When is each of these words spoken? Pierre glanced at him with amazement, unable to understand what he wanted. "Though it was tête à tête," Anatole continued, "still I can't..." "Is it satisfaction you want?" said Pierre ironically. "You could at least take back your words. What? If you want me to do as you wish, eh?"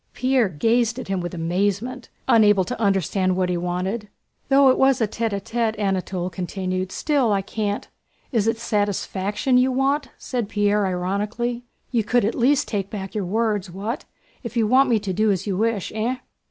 Pierre 0.13 0.49
glanced 0.49 0.97
at 0.97 1.09
him 1.09 1.21
with 1.21 1.35
amazement, 1.35 2.09
unable 2.27 2.63
to 2.65 2.81
understand 2.81 3.35
what 3.37 3.49
he 3.49 3.55
wanted. 3.57 4.07
"Though 4.49 4.69
it 4.69 4.79
was 4.79 4.99
tête 4.99 5.29
à 5.29 5.39
tête," 5.39 5.77
Anatole 5.77 6.31
continued, 6.31 6.91
"still 6.91 7.31
I 7.31 7.43
can't..." 7.43 7.87
"Is 8.31 8.47
it 8.47 8.57
satisfaction 8.57 9.59
you 9.59 9.71
want?" 9.71 10.07
said 10.17 10.49
Pierre 10.49 10.87
ironically. 10.87 11.65
"You 11.91 12.03
could 12.03 12.25
at 12.25 12.33
least 12.33 12.67
take 12.67 12.89
back 12.89 13.13
your 13.13 13.25
words. 13.25 13.69
What? 13.69 14.05
If 14.41 14.57
you 14.57 14.65
want 14.65 14.89
me 14.89 14.97
to 14.97 15.13
do 15.13 15.29
as 15.29 15.45
you 15.45 15.55
wish, 15.55 15.91
eh?" 15.93 16.15